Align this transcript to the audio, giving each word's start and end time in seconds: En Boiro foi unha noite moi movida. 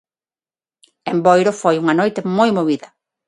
En 1.11 1.17
Boiro 1.25 1.51
foi 1.61 1.75
unha 1.83 1.97
noite 1.99 2.19
moi 2.37 2.49
movida. 2.57 2.87